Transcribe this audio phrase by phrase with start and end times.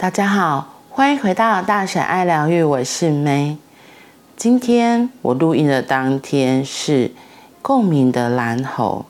[0.00, 3.58] 大家好，欢迎回到大婶爱疗愈，我是 May。
[4.34, 7.12] 今天我录音的当天是
[7.60, 9.04] 共鸣的蓝猴。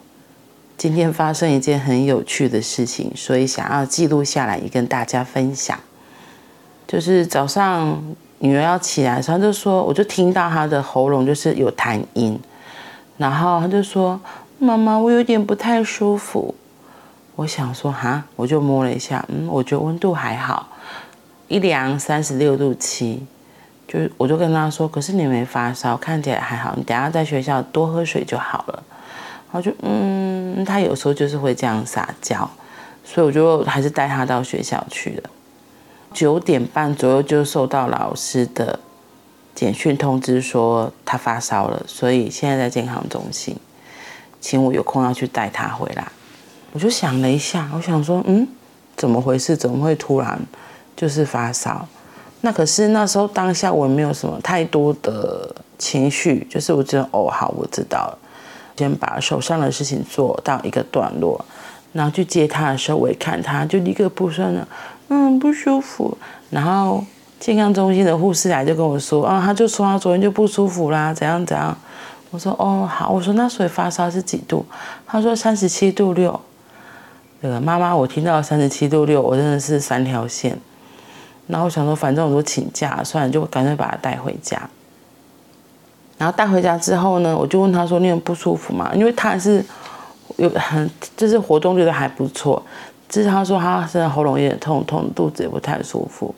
[0.76, 5.79] 今天发生一件很有趣的事情，所以想要记录下来，也跟大家分享。
[6.89, 8.02] 就是早上
[8.41, 12.36] 女儿要起来的时候，就说，我就听到她的喉咙就是有痰音，
[13.16, 14.20] 然后她就说
[14.59, 16.52] ：“妈妈，我有点不太舒服。”
[17.40, 20.68] 我想说哈，我就摸了一下，嗯，我觉得温度还好。
[21.49, 23.26] 一量三十六度七，
[23.89, 28.82] 就我就跟他说，可是你没发烧，看起来还好，你等下在学校多喝水就好了。
[29.50, 32.48] 然后就嗯，他有时候就是会这样撒娇，
[33.06, 35.30] 所以我就还是带他到学校去了。
[36.12, 38.78] 九点半左右就收到老师的
[39.55, 43.56] 简讯通知说他发烧了，所以现在在健康中心，
[44.42, 46.06] 请我有空要去带他回来。
[46.72, 48.46] 我就想了一下，我想说，嗯，
[48.96, 49.56] 怎么回事？
[49.56, 50.40] 怎么会突然？
[50.96, 51.88] 就是发烧，
[52.42, 58.18] 那可是那时候当下我也没有什么太多的情绪，就是我觉得哦好，我知道了，
[58.77, 61.42] 先把手上的事情做到一个段落，
[61.94, 64.68] 然后去接他的时候，我一看他就立刻不顺了，
[65.08, 66.18] 嗯不舒服，
[66.50, 67.02] 然后
[67.38, 71.74] 健康中心的护士来就跟我说啊，他就说他昨天就不舒服啦，怎样怎样，
[72.30, 74.66] 我说哦好，我说那所以发烧是几度？
[75.06, 76.38] 他说三十七度六，
[77.42, 80.58] 这个妈妈我听到三十七度六，我真的是三条线。
[81.46, 84.60] 然后我想说，反正我都请假，算了，就干脆把他带回家。
[86.18, 89.64] 然后带回家之后呢，我就问他说：“你有不舒服吗？”因为他是
[90.36, 92.62] 有很，就是活动觉得还不错。
[93.08, 96.33] 只是他说他现在喉咙有点痛痛，肚子也不太舒服。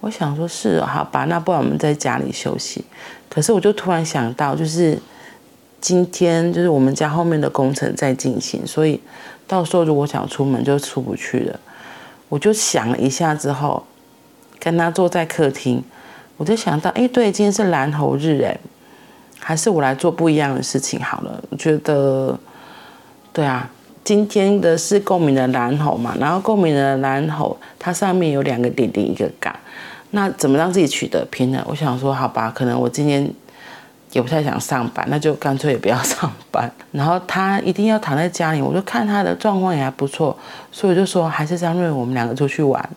[0.00, 2.84] 我想说，是哦，好吧，那不然我们在家里休息。
[3.28, 4.98] 可是我就突然想到，就是
[5.80, 9.00] 今天就是我们家后面的工程在进行，所以
[9.50, 11.58] 到时候如果想出门就出不去了。
[12.28, 13.84] 我就想了一下之后。
[14.62, 15.82] 跟他坐在客厅，
[16.36, 18.54] 我就想到，哎，对，今天是蓝猴日，哎，
[19.38, 21.42] 还是我来做不一样的事情好了。
[21.48, 22.38] 我觉得，
[23.32, 23.70] 对啊，
[24.04, 29.50] 今天的是共鸣的蓝猴嘛，然后共鸣的蓝猴，它上面有两个点点一个杠，
[30.10, 31.64] 那怎么让自己取得平衡？
[31.66, 33.32] 我想说，好吧，可能我今天
[34.12, 36.70] 也不太想上班，那就干脆也不要上班。
[36.92, 40.36] 然后他一定要躺在家里，我就看他的状况也还不错，
[40.72, 42.88] 所以我就说，还是张瑞，我们两个出去玩。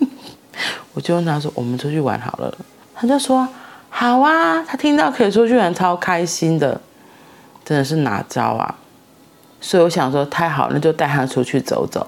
[0.94, 2.54] 我就问他说：“我们出去玩好了。”
[2.94, 3.48] 他就说
[3.88, 6.80] ：“好啊。”他听到可以出去玩，超开心的，
[7.64, 8.74] 真的是哪招啊？
[9.60, 12.06] 所以我想说，太好，那就带他出去走走。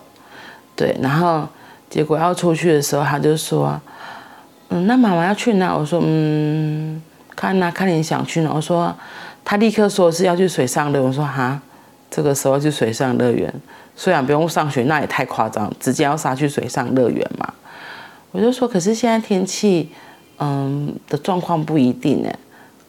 [0.76, 1.48] 对，然后
[1.88, 3.80] 结果要出去的时候，他就说
[4.68, 7.00] ：“嗯，那妈妈要去哪？”我说：“嗯，
[7.36, 8.94] 看哪，看你想去哪。”我说
[9.44, 11.60] ：“他立刻说是要去水上乐。”我说：“哈，
[12.10, 13.52] 这个时候去水上乐园，
[13.96, 17.52] 虽然不用上学，那也太夸张，直接要杀去水上乐园嘛。”
[18.32, 19.90] 我就说，可是现在天气，
[20.38, 22.28] 嗯的状况不一定呢。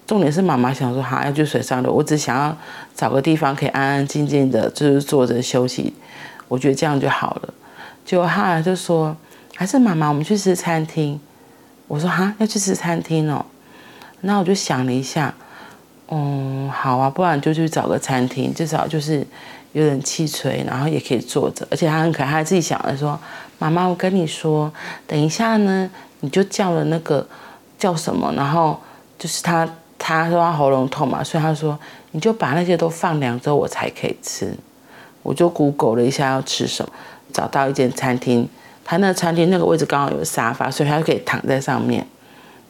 [0.08, 2.56] 重点是妈妈想说，哈，要去水上乐，我只想要
[2.96, 5.94] 找个地方可以安安静静的，就是坐着休息。
[6.48, 7.54] 我觉得这样就好了。
[8.06, 9.16] 结果他就说，
[9.56, 11.20] 还是妈妈，我们去吃餐厅。
[11.88, 13.44] 我说，哈，要去吃餐厅哦。
[14.26, 15.34] 那我就想了一下，
[16.10, 19.26] 嗯，好啊，不然就去找个餐厅，至少就是
[19.74, 23.20] 有点气吹，然后也可以坐着，而且他很可爱，他自己想的说。
[23.58, 24.70] 妈妈，我跟你说，
[25.08, 27.26] 等一下呢，你就叫了那个
[27.80, 28.78] 叫什么，然后
[29.18, 29.66] 就是他，
[29.98, 31.80] 他说他喉咙痛嘛，所以他说
[32.12, 34.54] 你就把那些都放凉之后我才可以吃。
[35.24, 36.92] 我就 Google 了一下要吃什么，
[37.32, 38.46] 找到一间餐厅，
[38.84, 42.06] 他那个餐厅那个位置刚好有沙发，所以他就可以躺在上面。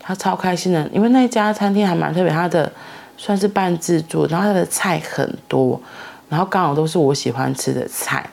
[0.06, 2.72] 他超开心的，因为那家餐厅还蛮特别，他的
[3.18, 5.82] 算是半自助，然后他的菜很多，
[6.30, 8.30] 然后刚好都是我喜欢吃的菜。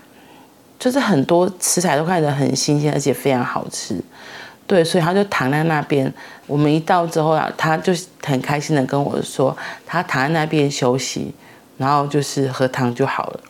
[0.78, 4.02] 就是很多食材都看着很新鲜，而且非常好吃，
[4.66, 6.12] 对，所以他就躺在那边。
[6.48, 7.92] 我们一到之后啊，他就
[8.24, 9.56] 很开心的跟我说，
[9.86, 11.32] 他躺在那边休息，
[11.78, 13.40] 然后就是喝汤就好了。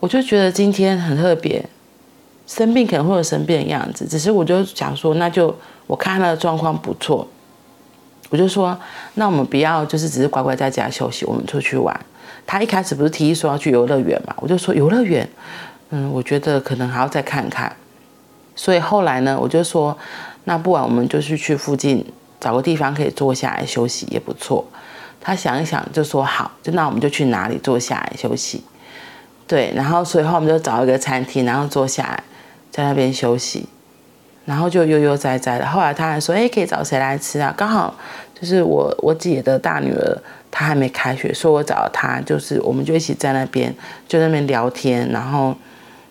[0.00, 1.64] 我就觉得今天很特别，
[2.48, 5.56] 生病可能会有生病的样子，只是我就想说，那就
[5.86, 7.24] 我看他的状况不错，
[8.30, 8.78] 我就说，
[9.14, 11.98] 那我们不要就是只是乖乖在家休息，我们出去玩。
[12.46, 15.28] 他一开始不是提议说要去游乐园嘛，我就说游乐园。
[15.90, 17.74] 嗯，我觉得可能还要再看看，
[18.54, 19.96] 所以后来呢，我就说，
[20.44, 22.04] 那不然我们就去去附近
[22.38, 24.66] 找个地方可以坐下来休息也不错。
[25.20, 28.62] 他想一想就说好，就那我们就去哪里坐下来休息。
[29.46, 32.22] 对，然后所以后我们就找一个餐厅，然后坐下来
[32.70, 33.66] 在那边休息，
[34.48, 35.66] 然后就悠悠哉哉的。
[35.66, 37.54] 后来他还说，哎，可以找谁来吃啊？
[37.54, 37.94] 刚好
[38.34, 40.18] 就是我我姐的大女儿，
[40.50, 43.74] 她还没开学，所以我找她，就是我们就一起在那边
[44.08, 45.54] 就在那边聊天，然后。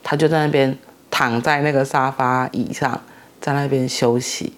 [0.09, 0.73] 她就在那边
[1.11, 3.01] 躺在那个沙发椅上，
[3.41, 4.53] 在那边休息。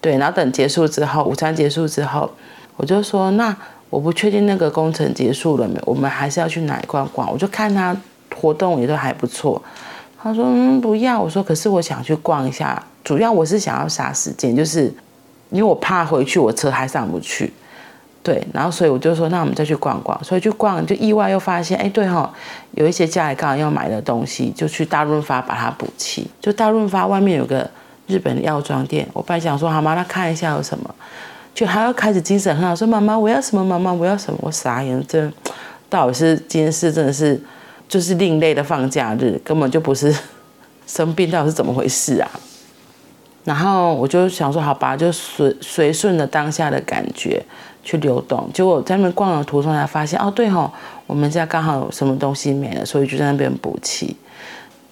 [0.00, 2.28] 对，然后等结束之后，午餐结束之后，
[2.76, 3.56] 我就说，那
[3.90, 7.30] 我不确定那个工程结束了没，我们还是要去哪一逛逛？
[7.30, 7.96] 我就看他
[8.34, 9.62] 活动也都还不错。
[10.20, 11.20] 他说，嗯，不要。
[11.20, 14.92] 我说，可是我想去逛一下，主要我是想要杀时间，就是
[15.48, 17.50] 因为我怕回去我车还上不去。
[18.22, 20.22] 对，然后所以我就说，那我们再去逛逛。
[20.22, 22.30] 所以去逛，就意外又发现，哎，对哈，
[22.72, 26.26] 有一些家里刚好要买的东西，就去大润发把它补齐。
[26.38, 27.70] 就大润发外面有个
[28.08, 29.94] 日本药妆店，我本来想说，好吗？
[29.94, 30.94] 那看一下有什么，
[31.54, 33.64] 就还要开始精神很好，说妈妈我要什么？
[33.64, 34.38] 妈妈我要什么？
[34.42, 35.32] 我傻眼，这
[35.88, 37.40] 到底是今天是真的是
[37.88, 40.14] 就是另类的放假日，根本就不是
[40.86, 42.28] 生病，到底是怎么回事啊？
[43.48, 47.42] 然后我就想说，好吧，就随随顺着当下的感觉。
[47.84, 50.70] 去流动，结果在那边逛的途中才发现，哦，对吼，
[51.06, 54.14] 我们家刚好有什么东西没了，所以就在那边补齐。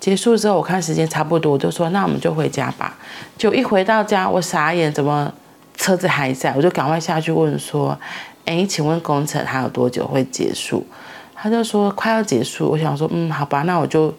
[0.00, 2.96] 结束之后，我看时间差不多，我就说那我们就回家吧。
[3.36, 5.30] 就一回到家，我傻眼，怎么
[5.76, 6.54] 车子还在？
[6.56, 7.98] 我就赶快下去问说，
[8.46, 10.86] 哎，请问工程还有多久会结束？
[11.34, 12.70] 他就说快要结束。
[12.70, 14.14] 我想说，嗯，好吧，那我就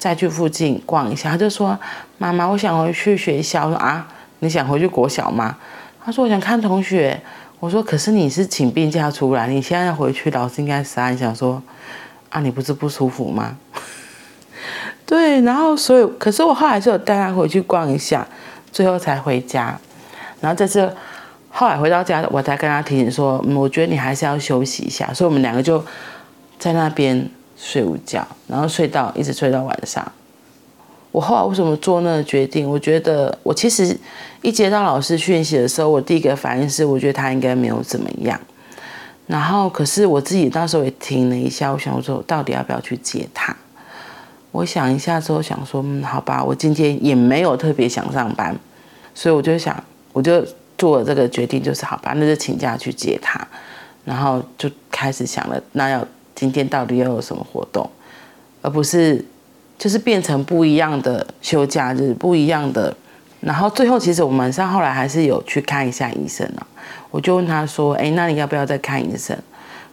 [0.00, 1.30] 再去附近逛一下。
[1.30, 1.78] 他就说，
[2.18, 3.66] 妈妈，我想回去学校。
[3.66, 4.08] 我说啊，
[4.40, 5.56] 你想回去国小吗？
[6.04, 7.20] 他说我想看同学。
[7.60, 11.62] 我说：“可是你是请病假出来，你现在要回去，老师应该傻眼，想说
[12.30, 13.54] 啊，你不是不舒服吗？”
[15.04, 18.26] 对，然后所以，可是我后来是有带他回去逛一下，
[18.72, 19.78] 最后才回家。
[20.40, 20.90] 然后这次
[21.50, 25.84] 后来回到家，我才跟他提醒说：“嗯，我觉得你还是要休息一下。”所以我们两个就
[26.58, 27.28] 在那边
[27.62, 30.10] 睡午觉，然后睡到一直睡到晚上。
[31.12, 32.68] 我后来为什么做那个决定？
[32.68, 33.94] 我觉得我其实
[34.42, 38.40] 一接到老师讯息的时候，我第一个反应是，我觉得他应该没有怎么样。
[39.26, 43.54] 然后，可是我自己那时候也停了一下，我想说，到底要不要去接他？
[44.52, 48.56] 我想一下之后想说，嗯，好吧，我今天也没有特别想上班，
[49.14, 50.44] 所以我就想，我就
[50.78, 53.40] 做了这个决定，就是好吧，那就请假去接他。
[54.04, 56.04] 然后就开始想了，那要
[56.40, 57.90] 今天到底要有什么活动，
[58.62, 59.22] 而不是。
[59.80, 62.94] 就是变成不一样的休假日，不一样的。
[63.40, 66.66] 然后最后，其实我们上后来还是有去看一下医生啊。
[67.10, 69.34] 我就问他说：“哎，那你要不要再看医生？”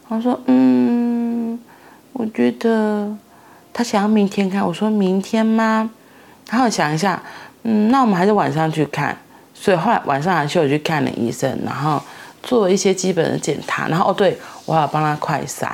[0.06, 1.58] 他说：“嗯，
[2.12, 3.16] 我觉得
[3.72, 5.90] 他想要明天看。”我说：“明天吗？”
[6.50, 7.22] 然后想一下，
[7.62, 9.16] 嗯，那我们还是晚上去看。
[9.54, 11.98] 所以后来晚上还是有去看了医生，然后
[12.42, 13.88] 做了一些基本的检查。
[13.88, 14.36] 然后哦，对，
[14.66, 15.66] 我还要帮他快筛。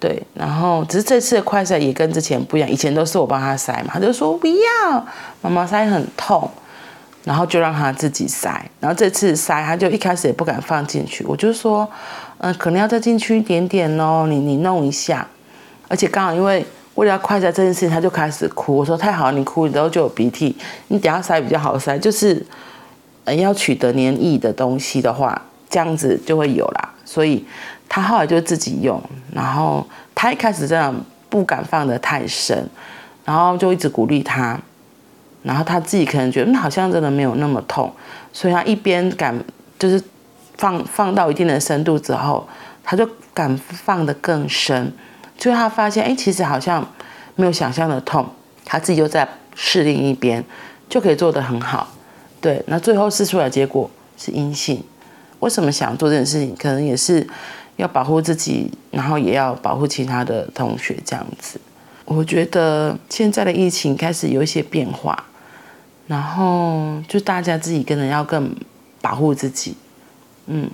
[0.00, 5.06] 对，然后只是这次的快塞也跟之前不一样，以前都是我帮他塞嘛，他就说不要，
[5.42, 6.48] 妈妈塞很痛，
[7.24, 11.88] 然后就让他自己塞，然后这次塞他就一开始也不敢放进去，我就说，
[12.38, 15.26] 嗯，可能要再进去一点点哦，你你弄一下，
[15.88, 16.64] 而且刚好因为
[16.94, 20.56] 为了要快塞这件事情，他就开始哭，我说太好了，你哭，然后就有鼻涕，
[20.86, 22.40] 你等下塞比较好塞，就是，
[23.24, 27.44] 嗯，要取得黏液的东西的话，这样子就会有啦，所以。
[27.88, 29.02] 他后来就自己用，
[29.32, 30.94] 然后他一开始真的
[31.30, 32.68] 不敢放得太深，
[33.24, 34.60] 然后就一直鼓励他，
[35.42, 37.90] 然后他自己可能觉得，好像真的没有那么痛，
[38.32, 39.34] 所以他一边敢
[39.78, 40.02] 就是
[40.56, 42.46] 放放到一定的深度之后，
[42.84, 44.92] 他就敢放得更深，
[45.38, 46.86] 最后他发现，哎，其实好像
[47.36, 48.26] 没有想象的痛，
[48.64, 50.44] 他自己又在试另一边，
[50.88, 51.88] 就可以做得很好，
[52.40, 54.84] 对，那最后试出来结果是阴性，
[55.40, 56.54] 为什么想做这件事情？
[56.54, 57.26] 可能也是。
[57.78, 61.58] 要保护自己，然后也要保护其他的同学，这样子。
[62.04, 65.24] 我觉得现在的疫情开始有一些变化，
[66.08, 68.54] 然后就大家自己可能要更
[69.00, 69.76] 保护自己，
[70.46, 70.68] 嗯，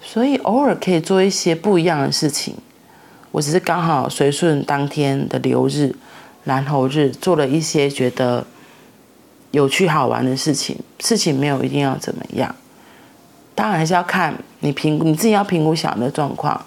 [0.00, 2.54] 所以偶尔可以做一些不一样的事情。
[3.30, 5.94] 我只是刚好随顺当天的流日、
[6.44, 8.46] 蓝猴日，做了一些觉得
[9.50, 10.78] 有趣好玩的事情。
[11.00, 12.54] 事情没有一定要怎么样。
[13.58, 16.64] 当然还是要看你评，你自己要评估小的状况，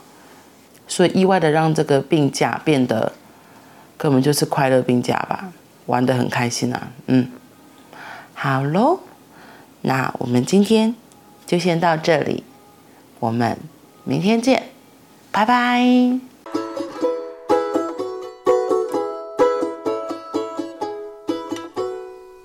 [0.90, 3.14] 所以意外的让这个病假变得
[3.98, 5.54] 根本就是快乐病假吧，
[5.86, 7.32] 玩得很开心啊，嗯，
[8.34, 9.00] 好喽，
[9.84, 10.94] 那我们今天
[11.46, 12.44] 就先到这里，
[13.22, 13.58] 我们
[14.04, 14.64] 明天见，
[15.32, 16.31] 拜拜。